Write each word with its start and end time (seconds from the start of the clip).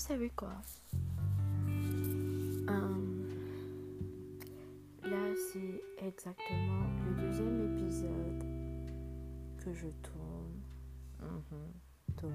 savez 0.00 0.30
quoi 0.30 0.54
euh, 2.68 3.24
Là, 5.02 5.34
c'est 5.52 5.82
exactement 6.06 6.86
le 7.06 7.20
deuxième 7.20 7.76
épisode 7.76 8.44
que 9.62 9.74
je 9.74 9.88
tourne. 10.02 10.62
Mhm, 11.20 11.72
oui. 12.22 12.30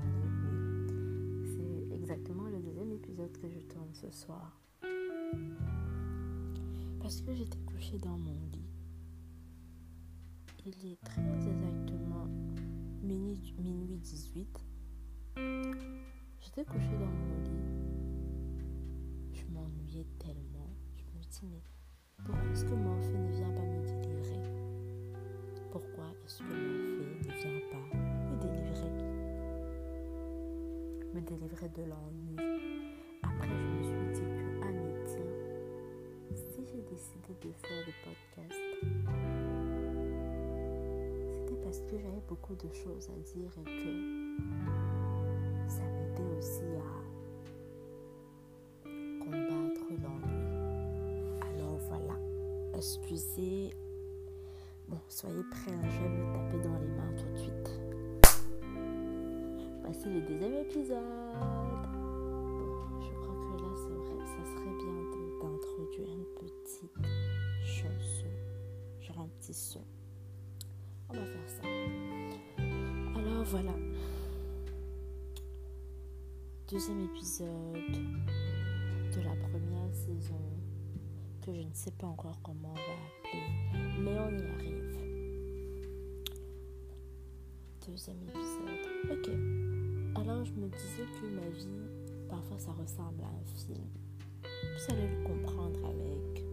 C'est 1.43 1.95
exactement 1.95 2.49
le 2.49 2.59
deuxième 2.59 2.91
épisode 2.91 3.35
que 3.41 3.49
je 3.49 3.59
tourne 3.61 3.93
ce 3.93 4.11
soir. 4.11 4.61
Parce 7.01 7.21
que 7.21 7.33
j'étais 7.33 7.59
couchée 7.65 7.97
dans 7.97 8.17
mon 8.17 8.37
lit. 8.53 8.69
Il 10.67 10.91
est 10.91 11.03
très 11.03 11.21
exactement 11.21 12.27
minuit 13.01 13.97
18. 13.97 14.65
J'étais 16.45 16.63
couchée 16.63 16.97
dans 16.99 17.07
mon 17.07 17.41
lit. 17.43 17.59
Je 19.33 19.43
m'ennuyais 19.51 20.05
tellement. 20.19 20.69
Je 20.95 21.03
me 21.17 21.23
dis, 21.23 21.41
mais 21.51 21.63
pourquoi 22.23 22.45
est-ce 22.51 22.65
que 22.65 22.75
mon 22.75 23.01
feu 23.01 23.17
ne 23.17 23.31
vient 23.31 23.49
pas 23.49 23.63
me 23.63 23.81
délivrer? 23.83 24.43
Pourquoi 25.71 26.13
est-ce 26.23 26.39
que 26.39 26.43
mon 26.43 26.51
feu 26.53 27.17
ne 27.17 27.33
vient 27.33 27.61
pas 27.71 27.85
me 28.29 28.35
délivrer? 28.39 28.93
Me 31.15 31.21
délivrer 31.21 31.69
de 31.69 31.81
l'ennui. 31.81 32.37
Après, 33.23 33.49
je 33.49 33.53
me 33.55 33.81
suis 33.83 34.05
dit 34.13 34.27
que, 34.29 34.61
ah 34.61 34.71
mais 34.71 34.93
tiens, 35.07 35.33
si 36.35 36.61
j'ai 36.67 36.83
décidé 36.83 37.33
de 37.41 37.51
faire 37.53 37.81
le 37.87 37.93
podcast, 38.05 38.61
c'était 41.39 41.59
parce 41.63 41.79
que 41.79 41.97
j'avais 41.97 42.23
beaucoup 42.27 42.53
de 42.53 42.69
choses 42.71 43.09
à 43.09 43.17
dire 43.33 43.51
et 43.57 43.63
que 43.63 44.84
aussi 46.37 46.63
à 46.75 46.79
combattre 49.19 49.85
l'ennui. 49.89 50.43
Alors 51.41 51.77
voilà, 51.89 52.15
excusez. 52.75 53.73
Bon, 54.87 54.99
soyez 55.07 55.43
prêts, 55.49 55.71
hein, 55.71 55.89
je 55.89 55.99
vais 56.01 56.09
me 56.09 56.33
taper 56.33 56.59
dans 56.67 56.77
les 56.79 56.87
mains 56.87 57.13
tout 57.17 57.29
de 57.33 57.37
suite. 57.37 57.69
Voici 59.83 60.09
le 60.09 60.21
deuxième 60.21 60.53
épisode. 60.53 60.97
Bon, 61.91 63.01
je 63.01 63.11
crois 63.21 63.35
que 63.35 63.53
là, 63.63 63.71
ça 64.25 64.43
serait 64.51 64.75
bien 64.77 64.97
d'introduire 65.41 66.09
une 66.11 66.25
petite 66.39 66.97
chanson, 67.63 68.29
genre 68.99 69.21
un 69.21 69.29
petit 69.39 69.53
son. 69.53 69.83
On 71.09 71.13
va 71.13 71.25
faire 71.25 71.49
ça. 71.49 71.63
Alors 73.15 73.43
voilà, 73.45 73.73
deuxième 76.71 77.01
épisode 77.01 77.47
de 79.13 79.21
la 79.21 79.35
première 79.35 79.93
saison 79.93 80.41
que 81.45 81.53
je 81.53 81.61
ne 81.61 81.73
sais 81.73 81.91
pas 81.91 82.07
encore 82.07 82.39
comment 82.41 82.71
on 82.71 82.73
va 82.73 82.81
appeler, 82.81 83.43
mais 84.01 84.17
on 84.17 84.31
y 84.35 84.47
arrive. 84.49 84.97
Deuxième 87.87 88.17
épisode. 88.23 89.11
Ok. 89.11 89.29
Alors 90.19 90.43
je 90.43 90.53
me 90.53 90.67
disais 90.67 91.05
que 91.21 91.27
ma 91.35 91.47
vie, 91.49 91.67
parfois 92.27 92.57
ça 92.57 92.71
ressemble 92.71 93.21
à 93.21 93.27
un 93.27 93.45
film. 93.45 93.87
Vous 94.43 94.93
allez 94.93 95.07
le 95.07 95.23
comprendre 95.23 95.85
avec 95.85 96.43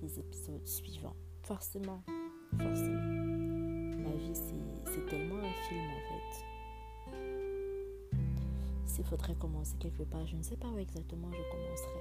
les 0.00 0.20
épisodes 0.20 0.66
suivants. 0.66 1.16
Forcément, 1.42 2.04
forcément. 2.56 3.00
Ma 3.98 4.14
vie, 4.14 4.34
c'est 4.34 5.06
tellement 5.06 5.38
un 5.38 5.68
film 5.68 5.80
en 5.80 6.00
fait 6.08 6.09
il 8.98 9.04
faudrait 9.04 9.34
commencer 9.34 9.76
quelque 9.78 10.02
part, 10.02 10.26
je 10.26 10.36
ne 10.36 10.42
sais 10.42 10.56
pas 10.56 10.68
où 10.68 10.78
exactement 10.78 11.30
je 11.32 11.42
commencerai. 11.50 12.00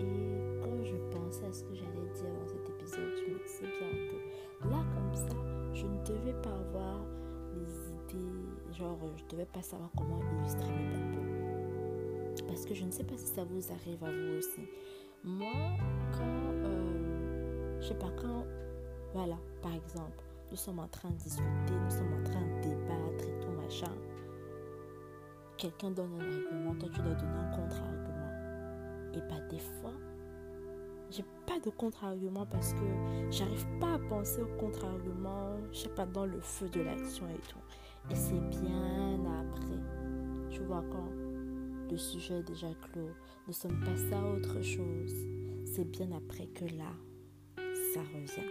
Et 0.00 0.60
quand 0.62 0.84
je 0.84 0.96
pensais 1.14 1.44
à 1.46 1.52
ce 1.52 1.64
que 1.64 1.74
j'allais 1.74 2.08
dire 2.14 2.32
dans 2.38 2.46
cet 2.46 2.68
épisode, 2.68 3.12
je 3.16 3.32
me 3.32 3.38
disais 3.46 3.66
bien 3.78 3.90
que 4.10 4.68
là, 4.68 4.84
comme 4.94 5.14
ça, 5.14 5.36
je 5.74 5.86
ne 5.86 6.04
devais 6.04 6.40
pas 6.42 6.50
avoir 6.54 7.04
les 7.54 7.70
idées, 7.90 8.74
genre, 8.76 8.98
je 9.16 9.24
ne 9.24 9.28
devais 9.28 9.46
pas 9.46 9.62
savoir 9.62 9.90
comment 9.96 10.20
illustrer 10.38 10.70
mes 10.70 10.90
propos. 10.90 12.46
Parce 12.46 12.64
que 12.64 12.74
je 12.74 12.84
ne 12.84 12.90
sais 12.90 13.04
pas 13.04 13.16
si 13.16 13.26
ça 13.26 13.44
vous 13.44 13.72
arrive 13.72 14.02
à 14.04 14.10
vous 14.10 14.38
aussi. 14.38 14.60
Moi, 15.24 15.52
quand, 16.12 16.52
euh, 16.52 17.80
je 17.80 17.88
sais 17.88 17.94
pas, 17.94 18.10
quand, 18.20 18.44
voilà, 19.12 19.36
par 19.62 19.74
exemple, 19.74 20.22
nous 20.50 20.56
sommes 20.56 20.78
en 20.78 20.88
train 20.88 21.10
de 21.10 21.16
discuter, 21.16 21.72
nous 21.72 21.90
sommes 21.90 22.14
en 22.20 22.24
train 22.24 22.40
de 22.40 22.60
débattre 22.62 23.24
et 23.24 23.40
tout 23.40 23.45
quelqu'un 25.56 25.90
donne 25.90 26.12
un 26.14 26.24
argument, 26.24 26.74
toi 26.74 26.88
tu 26.92 27.00
dois 27.00 27.14
donner 27.14 27.38
un 27.38 27.50
contre-argument. 27.50 28.30
Et 29.14 29.20
pas 29.20 29.40
des 29.48 29.58
fois, 29.58 29.92
j'ai 31.10 31.24
pas 31.46 31.58
de 31.60 31.70
contre-argument 31.70 32.46
parce 32.46 32.74
que 32.74 32.84
j'arrive 33.30 33.66
pas 33.80 33.94
à 33.94 33.98
penser 33.98 34.42
au 34.42 34.58
contre-argument, 34.58 35.56
je 35.72 35.78
sais 35.78 35.88
pas, 35.88 36.06
dans 36.06 36.26
le 36.26 36.40
feu 36.40 36.68
de 36.68 36.80
l'action 36.80 37.26
et 37.28 37.40
tout. 37.48 37.58
Et 38.10 38.14
c'est 38.14 38.40
bien 38.50 39.24
après. 39.40 39.80
Tu 40.50 40.60
vois, 40.62 40.84
quand 40.90 41.10
le 41.90 41.96
sujet 41.96 42.40
est 42.40 42.42
déjà 42.42 42.68
clos, 42.74 43.10
nous 43.46 43.52
sommes 43.52 43.80
passés 43.80 44.12
à 44.12 44.24
autre 44.28 44.60
chose, 44.62 45.14
c'est 45.64 45.90
bien 45.90 46.10
après 46.12 46.46
que 46.48 46.64
là, 46.64 46.92
ça 47.94 48.00
revient. 48.00 48.50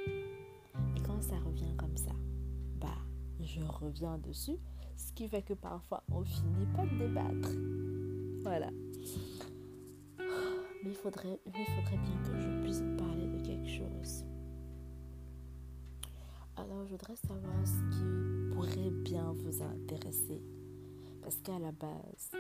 Et 0.96 1.02
quand 1.02 1.22
ça 1.22 1.36
revient 1.46 1.76
comme 1.78 1.96
ça, 1.98 2.12
bah, 2.80 2.98
je 3.40 3.62
reviens 3.62 4.18
dessus 4.18 4.58
ce 4.96 5.12
qui 5.14 5.28
fait 5.28 5.42
que 5.42 5.54
parfois 5.54 6.04
on 6.12 6.24
finit 6.24 6.66
pas 6.76 6.86
de 6.86 6.98
débattre. 6.98 7.50
Voilà. 8.44 8.70
Mais 10.84 10.92
il 10.92 10.96
faudrait, 10.96 11.40
il 11.46 11.52
faudrait 11.52 11.98
bien 11.98 12.22
que 12.24 12.40
je 12.40 12.62
puisse 12.62 12.84
parler 12.98 13.28
de 13.28 13.46
quelque 13.46 13.70
chose. 13.70 14.24
Alors 16.58 16.86
je 16.86 16.92
voudrais 16.92 17.16
savoir 17.16 17.54
ce 17.66 17.96
qui 17.96 18.54
pourrait 18.54 18.92
bien 19.04 19.34
vous 19.34 19.62
intéresser. 19.62 20.42
Parce 21.22 21.38
qu'à 21.38 21.58
la 21.60 21.72
base, 21.72 22.32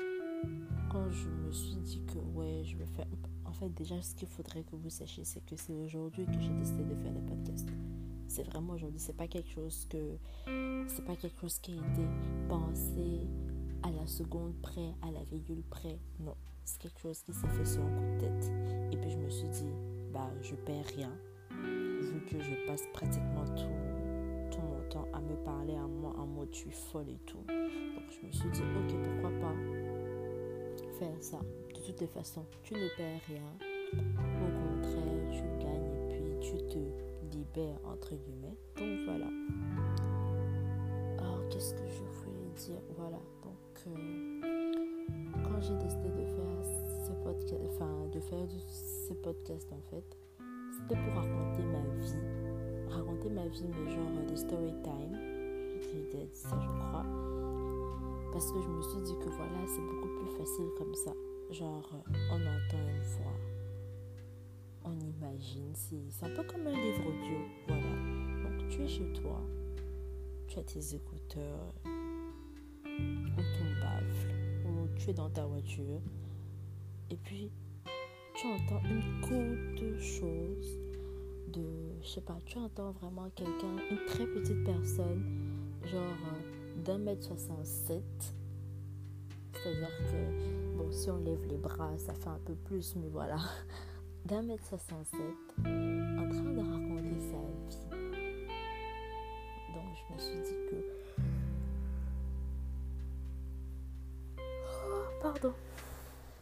quand 0.91 1.09
je 1.09 1.27
me 1.27 1.51
suis 1.51 1.75
dit 1.77 2.01
que 2.05 2.19
ouais, 2.19 2.61
je 2.63 2.77
vais 2.77 2.85
faire... 2.85 3.07
En 3.45 3.51
fait, 3.51 3.69
déjà, 3.69 4.01
ce 4.01 4.13
qu'il 4.15 4.27
faudrait 4.27 4.63
que 4.63 4.75
vous 4.75 4.89
sachiez, 4.89 5.23
c'est 5.23 5.43
que 5.45 5.55
c'est 5.55 5.73
aujourd'hui 5.73 6.25
que 6.25 6.39
j'ai 6.39 6.53
décidé 6.53 6.83
de 6.83 6.95
faire 6.95 7.13
le 7.13 7.21
podcast. 7.21 7.67
C'est 8.27 8.43
vraiment 8.43 8.73
aujourd'hui, 8.73 8.99
c'est 8.99 9.15
pas 9.15 9.27
quelque 9.27 9.49
chose 9.49 9.87
que 9.89 10.17
c'est 10.87 11.05
pas 11.05 11.15
quelque 11.15 11.39
chose 11.39 11.59
qui 11.59 11.71
a 11.71 11.75
été 11.75 12.07
pensé 12.49 13.27
à 13.83 13.91
la 13.91 14.07
seconde 14.07 14.53
près, 14.61 14.93
à 15.01 15.11
la 15.11 15.23
virgule 15.23 15.63
près. 15.69 15.99
Non, 16.19 16.35
c'est 16.63 16.81
quelque 16.81 16.99
chose 16.99 17.21
qui 17.21 17.33
s'est 17.33 17.47
fait 17.47 17.65
sur 17.65 17.81
un 17.83 17.95
coup 17.95 18.03
de 18.03 18.19
tête. 18.19 18.51
Et 18.91 18.97
puis 18.97 19.11
je 19.11 19.17
me 19.17 19.29
suis 19.29 19.47
dit, 19.49 19.71
bah 20.11 20.29
je 20.41 20.55
perds 20.55 20.85
rien, 20.95 21.11
vu 21.51 22.21
que 22.25 22.41
je 22.41 22.67
passe 22.67 22.83
pratiquement 22.93 23.45
tout, 23.55 24.51
tout 24.51 24.61
mon 24.61 24.89
temps 24.89 25.07
à 25.13 25.21
me 25.21 25.35
parler 25.43 25.75
à 25.75 25.87
moi 25.87 26.13
en 26.17 26.25
mode 26.25 26.49
je 26.51 26.57
suis 26.57 26.71
folle 26.71 27.09
et 27.09 27.19
tout. 27.25 27.43
Donc 27.47 28.09
je 28.09 28.25
me 28.25 28.31
suis 28.31 28.49
dit, 28.49 28.61
ok, 28.61 28.95
pourquoi 29.21 29.39
pas 29.39 29.55
faire 30.99 31.23
ça. 31.23 31.39
De 31.73 31.79
toutes 31.81 32.01
les 32.01 32.07
façons, 32.07 32.45
tu 32.63 32.73
ne 32.73 32.87
perds 32.97 33.21
rien. 33.27 33.43
Au 33.93 34.49
contraire, 34.81 35.31
tu 35.31 35.41
gagnes 35.63 35.91
et 35.93 36.07
puis 36.09 36.39
tu 36.41 36.57
te 36.67 36.79
entre 37.83 38.15
guillemets. 38.15 38.57
Donc 38.77 39.05
voilà 39.05 39.27
qu'est-ce 41.55 41.73
que 41.73 41.87
je 41.87 42.03
voulais 42.19 42.49
dire? 42.57 42.81
Voilà, 42.97 43.17
donc 43.43 43.87
euh, 43.87 44.41
quand 45.43 45.61
j'ai 45.61 45.75
décidé 45.75 46.09
de 46.09 46.25
faire 46.25 46.63
ce 47.05 47.11
podcast, 47.23 47.61
enfin 47.69 48.07
de 48.11 48.19
faire 48.19 48.45
ce 48.67 49.13
podcast 49.13 49.71
en 49.71 49.81
fait, 49.89 50.17
c'était 50.71 51.01
pour 51.01 51.13
raconter 51.13 51.63
ma 51.63 51.79
vie, 52.03 52.89
raconter 52.89 53.29
ma 53.29 53.47
vie, 53.47 53.65
mais 53.67 53.91
genre 53.91 54.29
de 54.29 54.35
story 54.35 54.73
time. 54.83 55.17
J'ai 55.81 56.17
dit 56.17 56.29
ça, 56.33 56.59
je 56.59 56.67
crois, 56.67 57.05
parce 58.33 58.51
que 58.51 58.61
je 58.61 58.67
me 58.67 58.81
suis 58.81 59.01
dit 59.01 59.17
que 59.19 59.29
voilà, 59.29 59.65
c'est 59.67 59.81
beaucoup 59.81 60.09
plus 60.19 60.37
facile 60.37 60.67
comme 60.77 60.93
ça. 60.93 61.13
Genre, 61.51 61.89
on 62.31 62.35
entend 62.35 62.85
une 62.89 63.01
voix, 63.01 63.37
c'est 65.39 66.25
un 66.25 66.29
peu 66.29 66.43
comme 66.43 66.67
un 66.67 66.71
livre 66.71 67.07
audio, 67.07 67.37
voilà. 67.67 67.83
Donc 68.43 68.67
tu 68.69 68.81
es 68.81 68.87
chez 68.87 69.11
toi, 69.13 69.41
tu 70.47 70.59
as 70.59 70.63
tes 70.63 70.95
écouteurs 70.95 71.73
ou 71.85 73.35
ton 73.35 73.81
baffle 73.81 74.33
ou 74.65 74.87
tu 74.97 75.09
es 75.09 75.13
dans 75.13 75.29
ta 75.29 75.45
voiture 75.45 76.01
et 77.09 77.17
puis 77.17 77.51
tu 78.35 78.47
entends 78.47 78.81
une 78.83 79.21
courte 79.21 80.01
chose 80.01 80.79
de, 81.53 81.63
je 82.01 82.07
sais 82.07 82.21
pas, 82.21 82.37
tu 82.45 82.57
entends 82.57 82.91
vraiment 82.91 83.29
quelqu'un, 83.35 83.77
une 83.91 84.05
très 84.05 84.25
petite 84.25 84.63
personne, 84.63 85.23
genre 85.85 86.01
euh, 86.01 86.83
d'un 86.83 86.97
mètre 86.97 87.23
67. 87.23 88.03
C'est-à-dire 89.53 89.97
que, 90.11 90.77
bon, 90.77 90.91
si 90.91 91.09
on 91.09 91.17
lève 91.17 91.45
les 91.47 91.57
bras, 91.57 91.97
ça 91.97 92.13
fait 92.13 92.27
un 92.27 92.39
peu 92.43 92.55
plus, 92.55 92.95
mais 92.95 93.07
voilà. 93.09 93.37
D'un 94.25 94.41
mètre 94.41 94.65
67, 94.67 95.21
en 95.59 95.63
train 95.63 96.51
de 96.51 96.59
raconter 96.59 97.19
sa 97.19 97.37
vie 97.37 97.95
je 99.95 100.13
me 100.13 100.19
suis 100.19 100.41
dit 100.41 100.57
que 100.69 100.75
Pardon. 105.21 105.53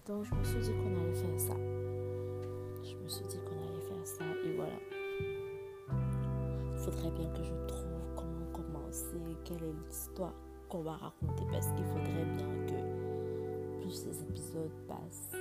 Donc 0.07 0.25
je 0.25 0.33
me 0.33 0.43
suis 0.43 0.59
dit 0.59 0.71
qu'on 0.71 0.95
allait 0.97 1.13
faire 1.13 1.39
ça. 1.39 1.55
Je 2.83 2.95
me 2.95 3.07
suis 3.07 3.25
dit 3.25 3.37
qu'on 3.39 3.61
allait 3.67 3.81
faire 3.81 4.05
ça 4.05 4.25
et 4.45 4.55
voilà. 4.55 4.79
Il 6.71 6.77
faudrait 6.79 7.11
bien 7.11 7.29
que 7.31 7.43
je 7.43 7.53
trouve 7.67 8.15
comment 8.15 8.45
commencer, 8.53 9.37
quelle 9.45 9.63
est 9.63 9.73
l'histoire 9.85 10.33
qu'on 10.69 10.81
va 10.81 10.93
raconter 10.93 11.43
parce 11.51 11.67
qu'il 11.67 11.85
faudrait 11.85 12.25
bien 12.35 12.47
que 12.67 13.81
plus 13.81 13.91
ces 13.91 14.21
épisodes 14.23 14.71
passent, 14.87 15.35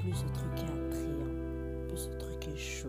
plus 0.00 0.14
ce 0.14 0.26
truc 0.26 0.52
est 0.56 0.86
attrayant, 0.86 1.88
plus 1.88 1.98
ce 1.98 2.10
truc 2.18 2.48
est 2.48 2.56
chaud, 2.56 2.88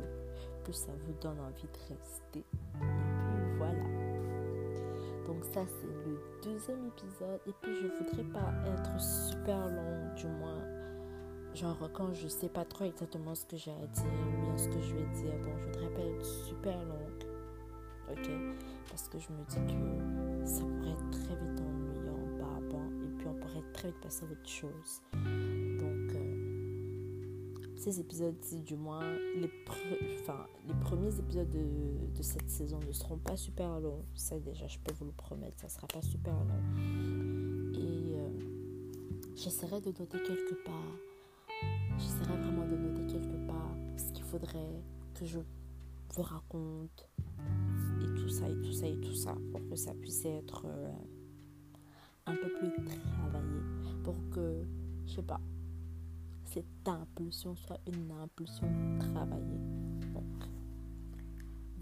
plus 0.64 0.74
ça 0.74 0.92
vous 1.06 1.14
donne 1.22 1.40
envie 1.40 1.68
de 1.68 1.94
rester. 1.94 2.40
Et 2.40 3.58
voilà. 3.58 3.84
Donc 5.28 5.44
ça 5.46 5.62
c'est 5.68 6.08
le 6.08 6.20
deuxième 6.44 6.88
épisode 6.88 7.40
et 7.46 7.54
puis 7.62 7.72
je 7.76 7.88
voudrais 7.88 8.24
pas 8.32 8.52
être 8.66 9.00
super 9.00 9.68
long 9.68 10.16
du 10.16 10.28
moins. 10.28 10.64
Genre 11.54 11.90
quand 11.94 12.14
je 12.14 12.28
sais 12.28 12.50
pas 12.50 12.66
trop 12.66 12.86
exactement 12.86 13.36
ce 13.36 13.46
que 13.46 13.58
j'ai 13.58 13.72
à 13.72 13.88
dire 13.88 14.06
ou 14.06 14.42
bien 14.42 14.58
ce 14.58 14.68
que 14.68 14.82
je 14.82 14.96
vais 14.96 15.08
dire. 15.22 15.34
Bon 15.44 15.52
je 15.58 15.66
voudrais 15.66 15.94
pas 15.94 16.02
être 16.02 16.26
super 16.26 16.78
longue. 16.86 17.24
Ok? 18.12 18.30
Parce 18.90 19.08
que 19.08 19.20
je 19.20 19.28
me 19.30 19.44
dis 19.46 19.74
que 19.74 20.46
ça 20.48 20.64
pourrait 20.64 20.92
être 20.92 21.10
très 21.12 21.36
vite 21.36 21.62
ennuyant, 21.62 22.38
barbant 22.40 22.90
et 23.04 23.18
puis 23.18 23.28
on 23.28 23.36
pourrait 23.36 23.64
très 23.72 23.90
vite 23.90 24.02
passer 24.02 24.26
à 24.26 24.32
autre 24.32 24.50
chose. 24.50 25.02
Ces 27.80 28.02
épisodes-ci, 28.02 28.60
du 28.60 28.76
moins, 28.76 29.10
les, 29.38 29.50
enfin, 30.20 30.46
les 30.68 30.74
premiers 30.74 31.18
épisodes 31.18 31.50
de, 31.50 32.14
de, 32.14 32.22
cette 32.22 32.50
saison 32.50 32.78
ne 32.86 32.92
seront 32.92 33.18
pas 33.18 33.38
super 33.38 33.80
longs. 33.80 34.04
Ça, 34.16 34.38
déjà, 34.38 34.68
je 34.68 34.78
peux 34.80 34.94
vous 34.96 35.06
le 35.06 35.14
promettre, 35.14 35.62
ça 35.62 35.70
sera 35.70 35.88
pas 35.88 36.02
super 36.02 36.34
long. 36.34 37.72
Et 37.74 38.18
euh, 38.18 38.28
j'essaierai 39.34 39.80
de 39.80 39.94
noter 39.98 40.18
quelque 40.22 40.62
part. 40.66 40.98
J'essaierai 41.98 42.38
vraiment 42.42 42.68
de 42.68 42.76
noter 42.76 43.14
quelque 43.14 43.48
part 43.48 43.74
ce 43.96 44.12
qu'il 44.12 44.26
faudrait 44.26 44.84
que 45.14 45.24
je 45.24 45.40
vous 46.16 46.22
raconte. 46.22 47.08
Et 48.02 48.14
tout 48.20 48.28
ça, 48.28 48.50
et 48.50 48.62
tout 48.62 48.74
ça, 48.74 48.88
et 48.88 49.00
tout 49.00 49.16
ça. 49.16 49.38
Pour 49.54 49.66
que 49.70 49.78
ça 49.78 49.94
puisse 49.94 50.26
être 50.26 50.66
euh, 50.66 50.92
un 52.26 52.36
peu 52.36 52.52
plus 52.60 52.74
travaillé. 52.74 53.62
Pour 54.04 54.18
que, 54.32 54.66
je 55.06 55.14
sais 55.14 55.24
pas, 55.24 55.40
cette 56.52 56.88
impulsion 56.88 57.56
soit 57.56 57.80
une 57.86 58.12
impulsion 58.12 58.68
travaillée. 58.98 59.60
Donc, 60.14 60.24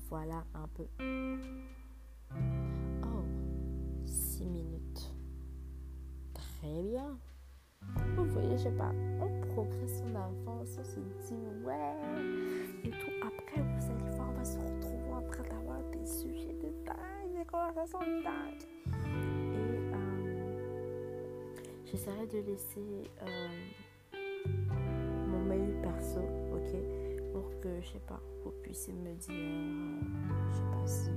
voilà 0.09 0.43
un 0.53 0.67
peu. 0.67 0.85
Oh, 3.03 3.23
6 4.05 4.49
minutes. 4.49 5.13
Très 6.33 6.81
bien. 6.83 7.17
Vous 8.17 8.25
voyez, 8.25 8.57
je 8.57 8.63
sais 8.63 8.71
pas, 8.71 8.91
on 9.21 9.39
progresse, 9.53 10.01
en 10.01 10.15
avance, 10.15 10.77
on 10.79 10.83
se 10.83 10.99
dit 10.99 11.47
ouais. 11.63 11.95
Et 12.83 12.89
tout. 12.89 13.11
Après, 13.25 13.61
vous 13.61 13.91
allez 13.91 14.15
voir, 14.17 14.29
on 14.29 14.33
va 14.33 14.43
se 14.43 14.57
retrouver 14.57 15.13
après 15.17 15.49
d'avoir 15.49 15.81
des 15.91 16.05
sujets 16.05 16.53
de 16.55 16.73
dingue, 16.85 17.37
des 17.37 17.45
conversations 17.45 17.99
de 17.99 18.21
dingue. 18.21 18.65
Et 19.53 19.93
euh, 19.93 20.55
j'essaierai 21.85 22.27
de 22.27 22.39
laisser. 22.39 23.09
Euh, 23.21 23.47
pour 27.37 27.59
que, 27.59 27.69
je 27.81 27.87
sais 27.87 28.01
pas, 28.07 28.19
vous 28.43 28.51
puissiez 28.63 28.93
me 28.93 29.13
dire, 29.13 29.35
euh, 29.35 29.99
je 30.49 30.55
sais 30.55 30.63
pas 30.71 30.87
si 30.87 31.11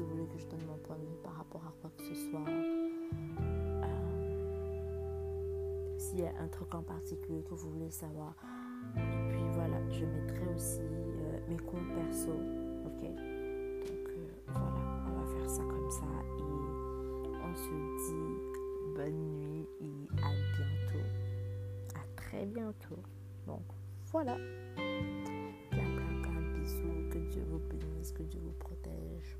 vous, 0.00 0.08
voulez, 0.08 0.26
que 0.26 0.38
je 0.38 0.46
donne 0.46 0.64
mon 0.66 0.78
point 0.78 0.96
de 0.96 1.02
vue 1.02 1.18
par 1.22 1.34
rapport 1.34 1.62
à 1.66 1.74
quoi 1.80 1.90
que 1.96 2.02
ce 2.04 2.14
soit. 2.14 2.48
Euh, 2.48 2.64
S'il 5.98 6.20
y 6.20 6.26
a 6.26 6.32
un 6.40 6.48
truc 6.48 6.74
en 6.74 6.82
particulier 6.82 7.42
que 7.42 7.50
vous 7.54 7.70
voulez 7.70 7.90
savoir. 7.90 8.34
Et 8.96 9.28
puis 9.28 9.42
voilà, 9.52 9.76
je 9.90 10.06
mettrai 10.06 10.54
aussi 10.54 10.80
euh, 10.80 11.38
mes 11.48 11.58
comptes 11.58 11.92
perso, 11.94 12.32
ok? 12.86 13.02
Donc 13.02 14.08
voilà, 14.46 14.70
on 15.06 15.20
va 15.20 15.26
faire 15.38 15.50
ça 15.50 15.62
comme 15.64 15.90
ça 15.90 16.06
et 16.38 16.42
on 17.44 17.54
se 17.54 17.70
dit 18.06 18.38
bonne 18.96 19.20
nuit 19.36 19.68
et 19.80 20.08
à 20.22 20.30
bientôt 20.56 21.06
très 22.16 22.46
bientôt. 22.46 23.02
Donc 23.46 23.62
voilà. 24.12 24.36
Plein, 25.70 25.84
plein, 25.96 26.22
plein 26.22 26.40
bisous. 26.54 27.08
Que 27.10 27.18
Dieu 27.30 27.44
vous 27.48 27.58
bénisse, 27.58 28.12
que 28.12 28.22
Dieu 28.22 28.40
vous 28.42 28.52
protège. 28.52 29.36